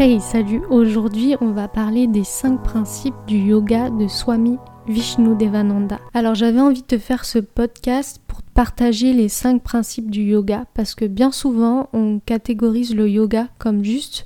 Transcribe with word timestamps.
Hey, 0.00 0.20
salut! 0.20 0.62
Aujourd'hui, 0.70 1.34
on 1.40 1.50
va 1.50 1.66
parler 1.66 2.06
des 2.06 2.22
5 2.22 2.62
principes 2.62 3.16
du 3.26 3.36
yoga 3.36 3.90
de 3.90 4.06
Swami 4.06 4.56
Vishnu 4.86 5.34
Devananda. 5.34 5.98
Alors, 6.14 6.36
j'avais 6.36 6.60
envie 6.60 6.82
de 6.82 6.86
te 6.86 6.98
faire 6.98 7.24
ce 7.24 7.40
podcast 7.40 8.20
pour 8.28 8.42
partager 8.42 9.12
les 9.12 9.28
5 9.28 9.60
principes 9.60 10.08
du 10.08 10.22
yoga 10.22 10.66
parce 10.74 10.94
que 10.94 11.04
bien 11.04 11.32
souvent, 11.32 11.88
on 11.92 12.20
catégorise 12.20 12.94
le 12.94 13.10
yoga 13.10 13.48
comme 13.58 13.82
juste 13.82 14.24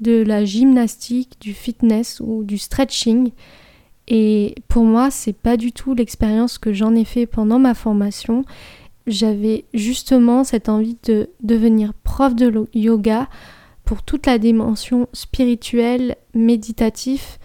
de 0.00 0.22
la 0.22 0.44
gymnastique, 0.44 1.38
du 1.40 1.54
fitness 1.54 2.20
ou 2.20 2.44
du 2.44 2.58
stretching. 2.58 3.30
Et 4.08 4.54
pour 4.68 4.84
moi, 4.84 5.10
c'est 5.10 5.32
pas 5.32 5.56
du 5.56 5.72
tout 5.72 5.94
l'expérience 5.94 6.58
que 6.58 6.74
j'en 6.74 6.94
ai 6.94 7.06
fait 7.06 7.24
pendant 7.24 7.58
ma 7.58 7.72
formation. 7.72 8.44
J'avais 9.06 9.64
justement 9.72 10.44
cette 10.44 10.68
envie 10.68 10.98
de 11.04 11.30
devenir 11.42 11.94
prof 11.94 12.34
de 12.34 12.66
yoga 12.74 13.30
pour 13.86 14.02
toute 14.02 14.26
la 14.26 14.36
dimension 14.36 15.08
spirituelle, 15.14 16.16
méditative 16.34 17.38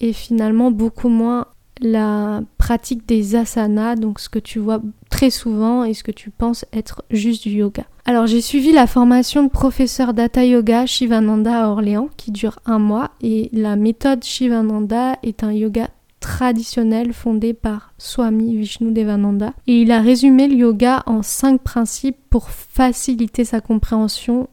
et 0.00 0.12
finalement 0.12 0.70
beaucoup 0.70 1.08
moins 1.08 1.46
la 1.80 2.42
pratique 2.58 3.06
des 3.06 3.36
asanas, 3.36 3.96
donc 3.96 4.20
ce 4.20 4.28
que 4.28 4.38
tu 4.38 4.58
vois 4.58 4.82
très 5.08 5.30
souvent 5.30 5.84
et 5.84 5.94
ce 5.94 6.04
que 6.04 6.10
tu 6.10 6.30
penses 6.30 6.64
être 6.72 7.04
juste 7.10 7.44
du 7.44 7.54
yoga. 7.54 7.84
Alors 8.04 8.26
j'ai 8.26 8.40
suivi 8.40 8.72
la 8.72 8.86
formation 8.86 9.44
de 9.44 9.48
professeur 9.48 10.14
d'Hatha 10.14 10.44
Yoga 10.44 10.84
Shivananda 10.84 11.64
à 11.64 11.68
Orléans 11.68 12.10
qui 12.16 12.32
dure 12.32 12.58
un 12.66 12.78
mois 12.78 13.12
et 13.22 13.48
la 13.52 13.76
méthode 13.76 14.24
Shivananda 14.24 15.16
est 15.22 15.42
un 15.42 15.52
yoga 15.52 15.88
traditionnel 16.20 17.12
fondé 17.12 17.54
par 17.54 17.92
Swami 17.98 18.56
Vishnu 18.56 18.92
Devananda 18.92 19.52
et 19.66 19.82
il 19.82 19.92
a 19.92 20.00
résumé 20.00 20.48
le 20.48 20.56
yoga 20.56 21.02
en 21.06 21.22
cinq 21.22 21.62
principes 21.62 22.18
pour 22.30 22.50
faciliter 22.50 23.44
sa 23.44 23.60
compréhension 23.60 24.48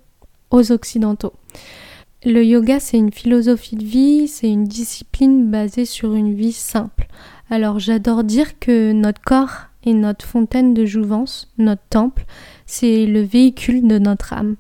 aux 0.52 0.72
Occidentaux. 0.72 1.34
Le 2.24 2.44
yoga, 2.46 2.80
c'est 2.80 2.98
une 2.98 3.12
philosophie 3.12 3.76
de 3.76 3.84
vie, 3.84 4.28
c'est 4.28 4.50
une 4.50 4.66
discipline 4.66 5.50
basée 5.50 5.86
sur 5.86 6.14
une 6.14 6.36
vie 6.36 6.54
simple. 6.54 7.08
Alors 7.50 7.80
j'adore 7.80 8.24
dire 8.24 8.60
que 8.60 8.92
notre 8.92 9.22
corps 9.22 9.70
est 9.86 9.94
notre 9.94 10.26
fontaine 10.26 10.76
de 10.76 10.86
jouvence, 10.86 11.52
notre 11.58 11.82
temple, 11.90 12.26
c'est 12.66 13.06
le 13.08 13.22
véhicule 13.22 13.88
de 13.88 13.98
notre 13.98 14.34
âme. 14.34 14.56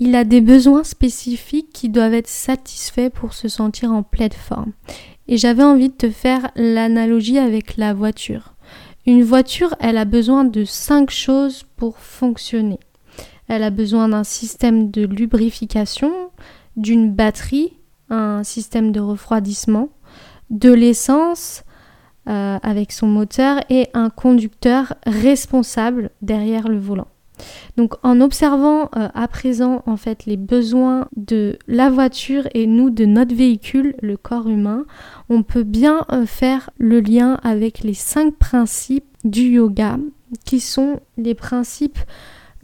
Il 0.00 0.16
a 0.16 0.24
des 0.24 0.40
besoins 0.40 0.82
spécifiques 0.82 1.72
qui 1.72 1.90
doivent 1.90 2.14
être 2.14 2.28
satisfaits 2.28 3.10
pour 3.10 3.34
se 3.34 3.48
sentir 3.48 3.92
en 3.92 4.02
pleine 4.02 4.32
forme. 4.32 4.72
Et 5.28 5.36
j'avais 5.36 5.62
envie 5.62 5.90
de 5.90 5.94
te 5.94 6.10
faire 6.10 6.50
l'analogie 6.56 7.38
avec 7.38 7.76
la 7.76 7.94
voiture. 7.94 8.54
Une 9.06 9.22
voiture, 9.22 9.76
elle 9.78 9.96
a 9.96 10.04
besoin 10.04 10.44
de 10.44 10.64
cinq 10.64 11.10
choses 11.10 11.64
pour 11.76 11.98
fonctionner. 11.98 12.80
Elle 13.50 13.64
a 13.64 13.70
besoin 13.70 14.08
d'un 14.08 14.22
système 14.22 14.92
de 14.92 15.04
lubrification, 15.04 16.12
d'une 16.76 17.12
batterie, 17.12 17.72
un 18.08 18.44
système 18.44 18.92
de 18.92 19.00
refroidissement, 19.00 19.88
de 20.50 20.72
l'essence 20.72 21.64
euh, 22.28 22.60
avec 22.62 22.92
son 22.92 23.08
moteur 23.08 23.60
et 23.68 23.88
un 23.92 24.08
conducteur 24.08 24.94
responsable 25.04 26.10
derrière 26.22 26.68
le 26.68 26.78
volant. 26.78 27.08
Donc 27.76 27.94
en 28.04 28.20
observant 28.20 28.82
euh, 28.94 29.08
à 29.14 29.26
présent 29.26 29.82
en 29.84 29.96
fait 29.96 30.26
les 30.26 30.36
besoins 30.36 31.08
de 31.16 31.58
la 31.66 31.90
voiture 31.90 32.46
et 32.54 32.68
nous 32.68 32.90
de 32.90 33.04
notre 33.04 33.34
véhicule, 33.34 33.96
le 34.00 34.16
corps 34.16 34.48
humain, 34.48 34.84
on 35.28 35.42
peut 35.42 35.64
bien 35.64 36.06
euh, 36.12 36.24
faire 36.24 36.70
le 36.78 37.00
lien 37.00 37.40
avec 37.42 37.80
les 37.80 37.94
cinq 37.94 38.36
principes 38.36 39.06
du 39.24 39.42
yoga 39.42 39.98
qui 40.44 40.60
sont 40.60 41.00
les 41.16 41.34
principes 41.34 41.98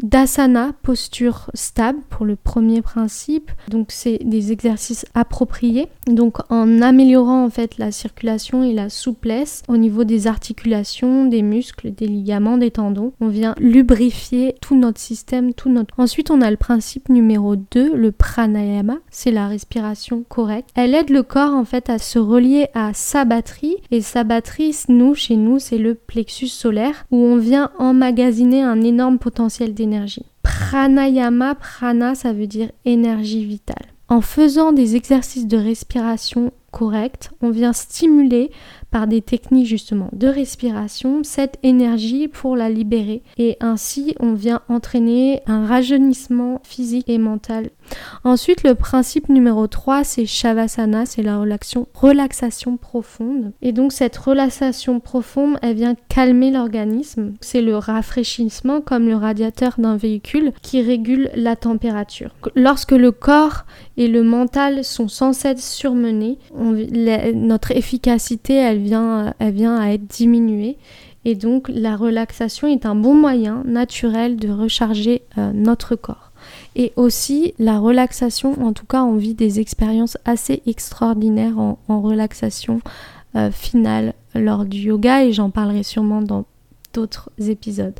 D'asana, 0.02 0.72
posture 0.82 1.50
stable 1.54 2.00
pour 2.10 2.26
le 2.26 2.36
premier 2.36 2.82
principe. 2.82 3.50
Donc 3.68 3.88
c'est 3.90 4.18
des 4.22 4.52
exercices 4.52 5.06
appropriés. 5.14 5.88
Donc 6.06 6.38
en 6.50 6.82
améliorant 6.82 7.44
en 7.44 7.50
fait 7.50 7.78
la 7.78 7.90
circulation 7.90 8.62
et 8.62 8.74
la 8.74 8.90
souplesse 8.90 9.62
au 9.68 9.78
niveau 9.78 10.04
des 10.04 10.26
articulations, 10.26 11.24
des 11.24 11.40
muscles, 11.40 11.92
des 11.92 12.06
ligaments, 12.06 12.58
des 12.58 12.70
tendons, 12.70 13.12
on 13.20 13.28
vient 13.28 13.54
lubrifier 13.58 14.54
tout 14.60 14.76
notre 14.76 15.00
système, 15.00 15.54
tout 15.54 15.70
notre. 15.70 15.94
Ensuite, 15.98 16.30
on 16.30 16.42
a 16.42 16.50
le 16.50 16.58
principe 16.58 17.08
numéro 17.08 17.56
2, 17.56 17.96
le 17.96 18.12
pranayama, 18.12 18.98
c'est 19.10 19.30
la 19.30 19.48
respiration 19.48 20.24
correcte. 20.28 20.70
Elle 20.74 20.94
aide 20.94 21.10
le 21.10 21.22
corps 21.22 21.54
en 21.54 21.64
fait 21.64 21.88
à 21.88 21.98
se 21.98 22.18
relier 22.18 22.68
à 22.74 22.92
sa 22.92 23.24
batterie 23.24 23.76
et 23.90 24.02
sa 24.02 24.24
batterie, 24.24 24.76
nous 24.88 25.14
chez 25.14 25.36
nous, 25.36 25.58
c'est 25.58 25.78
le 25.78 25.94
plexus 25.94 26.48
solaire 26.48 27.06
où 27.10 27.16
on 27.16 27.38
vient 27.38 27.70
emmagasiner 27.78 28.62
un 28.62 28.82
énorme 28.82 29.18
potentiel 29.18 29.72
d'énergie 29.72 29.85
Pranayama, 30.42 31.54
prana, 31.54 32.14
ça 32.14 32.32
veut 32.32 32.46
dire 32.46 32.70
énergie 32.84 33.44
vitale. 33.44 33.86
En 34.08 34.20
faisant 34.20 34.72
des 34.72 34.94
exercices 34.94 35.48
de 35.48 35.56
respiration 35.56 36.52
correcte, 36.70 37.30
on 37.40 37.50
vient 37.50 37.72
stimuler 37.72 38.50
par 38.90 39.06
des 39.06 39.20
techniques 39.20 39.66
justement 39.66 40.10
de 40.12 40.28
respiration 40.28 41.24
cette 41.24 41.58
énergie 41.62 42.28
pour 42.28 42.54
la 42.54 42.68
libérer 42.68 43.22
et 43.36 43.56
ainsi 43.60 44.14
on 44.20 44.34
vient 44.34 44.60
entraîner 44.68 45.40
un 45.46 45.66
rajeunissement 45.66 46.60
physique 46.64 47.08
et 47.08 47.18
mental. 47.18 47.70
Ensuite 48.24 48.62
le 48.62 48.74
principe 48.74 49.28
numéro 49.28 49.66
3 49.66 50.04
c'est 50.04 50.26
Shavasana, 50.26 51.06
c'est 51.06 51.22
la 51.22 51.38
relaxation, 51.38 52.76
profonde 52.76 53.52
et 53.62 53.72
donc 53.72 53.92
cette 53.92 54.16
relaxation 54.16 55.00
profonde 55.00 55.58
elle 55.62 55.76
vient 55.76 55.94
calmer 56.08 56.50
l'organisme, 56.50 57.34
c'est 57.40 57.62
le 57.62 57.76
rafraîchissement 57.76 58.80
comme 58.80 59.06
le 59.06 59.16
radiateur 59.16 59.74
d'un 59.78 59.96
véhicule 59.96 60.52
qui 60.62 60.82
régule 60.82 61.30
la 61.34 61.56
température. 61.56 62.30
Lorsque 62.54 62.92
le 62.92 63.12
corps 63.12 63.64
et 63.96 64.08
le 64.08 64.22
mental 64.22 64.84
sont 64.84 65.08
sans 65.08 65.32
cesse 65.32 65.72
surmenés, 65.72 66.38
notre 67.34 67.70
efficacité, 67.72 68.54
elle 68.54 68.78
vient, 68.78 69.34
elle 69.38 69.52
vient 69.52 69.78
à 69.78 69.90
être 69.90 70.06
diminuée. 70.06 70.76
Et 71.24 71.34
donc, 71.34 71.68
la 71.68 71.96
relaxation 71.96 72.68
est 72.68 72.86
un 72.86 72.94
bon 72.94 73.14
moyen 73.14 73.62
naturel 73.64 74.36
de 74.36 74.48
recharger 74.48 75.22
euh, 75.38 75.50
notre 75.52 75.96
corps. 75.96 76.25
Et 76.74 76.92
aussi, 76.96 77.54
la 77.58 77.78
relaxation, 77.78 78.62
en 78.62 78.72
tout 78.72 78.86
cas, 78.86 79.02
on 79.02 79.16
vit 79.16 79.34
des 79.34 79.60
expériences 79.60 80.18
assez 80.24 80.62
extraordinaires 80.66 81.58
en, 81.58 81.76
relaxation 81.88 82.80
euh, 83.34 83.50
finale 83.50 84.14
lors 84.34 84.64
du 84.64 84.78
yoga, 84.78 85.24
et 85.24 85.32
j'en 85.32 85.50
parlerai 85.50 85.82
sûrement 85.82 86.22
dans 86.22 86.44
d'autres 86.96 87.30
épisodes. 87.38 87.94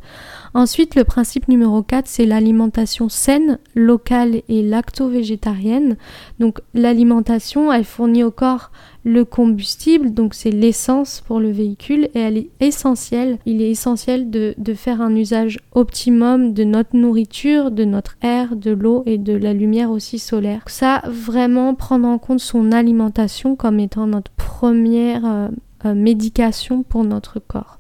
Ensuite, 0.54 0.94
le 0.94 1.04
principe 1.04 1.48
numéro 1.48 1.82
4, 1.82 2.06
c'est 2.06 2.24
l'alimentation 2.24 3.10
saine, 3.10 3.58
locale 3.74 4.40
et 4.48 4.62
lacto-végétarienne. 4.62 5.96
Donc 6.38 6.60
l'alimentation, 6.72 7.70
elle 7.70 7.84
fournit 7.84 8.24
au 8.24 8.30
corps 8.30 8.70
le 9.04 9.24
combustible, 9.24 10.12
donc 10.14 10.34
c'est 10.34 10.50
l'essence 10.50 11.22
pour 11.26 11.38
le 11.38 11.50
véhicule 11.50 12.08
et 12.14 12.18
elle 12.20 12.38
est 12.38 12.50
essentielle. 12.58 13.38
Il 13.46 13.62
est 13.62 13.70
essentiel 13.70 14.30
de, 14.30 14.54
faire 14.74 15.00
un 15.00 15.14
usage 15.14 15.58
optimum 15.72 16.54
de 16.54 16.64
notre 16.64 16.96
nourriture, 16.96 17.70
de 17.70 17.84
notre 17.84 18.16
air, 18.22 18.56
de 18.56 18.72
l'eau 18.72 19.04
et 19.06 19.18
de 19.18 19.34
la 19.34 19.52
lumière 19.52 19.90
aussi 19.90 20.18
solaire. 20.18 20.62
Ça, 20.66 21.02
vraiment 21.06 21.74
prendre 21.74 22.08
en 22.08 22.18
compte 22.18 22.40
son 22.40 22.72
alimentation 22.72 23.56
comme 23.56 23.78
étant 23.78 24.06
notre 24.06 24.32
première 24.32 25.24
euh, 25.24 25.48
euh, 25.84 25.94
médication 25.94 26.82
pour 26.82 27.04
notre 27.04 27.38
corps. 27.38 27.78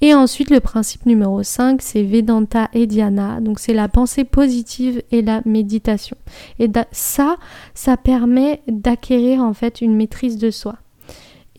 Et 0.00 0.14
ensuite, 0.14 0.50
le 0.50 0.60
principe 0.60 1.06
numéro 1.06 1.42
5, 1.42 1.82
c'est 1.82 2.02
Vedanta 2.02 2.68
et 2.72 2.86
Dhyana. 2.86 3.40
Donc, 3.40 3.58
c'est 3.58 3.74
la 3.74 3.88
pensée 3.88 4.24
positive 4.24 5.02
et 5.10 5.22
la 5.22 5.42
méditation. 5.44 6.16
Et 6.58 6.68
ça, 6.92 7.36
ça 7.74 7.96
permet 7.96 8.62
d'acquérir 8.68 9.42
en 9.42 9.54
fait 9.54 9.80
une 9.80 9.94
maîtrise 9.94 10.38
de 10.38 10.50
soi 10.50 10.76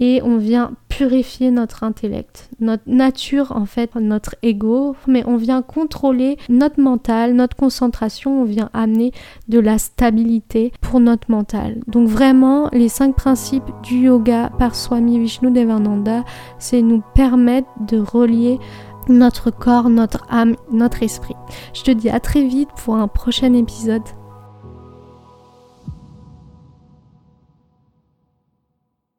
et 0.02 0.22
on 0.24 0.38
vient 0.38 0.74
purifier 1.02 1.50
notre 1.50 1.84
intellect, 1.84 2.52
notre 2.60 2.84
nature 2.86 3.54
en 3.56 3.66
fait, 3.66 3.96
notre 3.96 4.36
ego, 4.44 4.96
mais 5.08 5.24
on 5.26 5.36
vient 5.36 5.64
contrôler 5.64 6.38
notre 6.48 6.80
mental, 6.80 7.34
notre 7.34 7.58
concentration, 7.58 8.44
on 8.44 8.46
vient 8.46 8.70
amener 8.72 9.12
de 9.48 9.58
la 9.58 9.80
stabilité 9.80 10.72
pour 10.80 11.00
notre 11.00 11.32
mental. 11.32 11.80
Donc 11.88 12.08
vraiment, 12.08 12.70
les 12.72 12.88
cinq 12.88 13.16
principes 13.16 13.72
du 13.82 14.02
yoga 14.02 14.52
par 14.60 14.76
Swami 14.76 15.18
Vishnu 15.18 15.50
Devananda, 15.50 16.24
c'est 16.60 16.84
nous 16.84 17.02
permettre 17.16 17.68
de 17.80 17.98
relier 17.98 18.60
notre 19.10 19.50
corps, 19.50 19.90
notre 19.90 20.24
âme, 20.30 20.56
notre 20.72 21.02
esprit. 21.02 21.36
Je 21.74 21.82
te 21.82 21.90
dis 21.90 22.12
à 22.12 22.20
très 22.20 22.44
vite 22.44 22.70
pour 22.86 22.94
un 22.94 23.08
prochain 23.08 23.56
épisode. 23.56 24.04